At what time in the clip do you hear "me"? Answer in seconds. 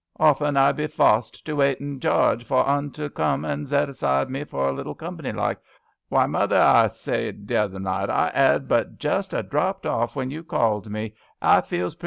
4.31-4.43, 10.89-11.13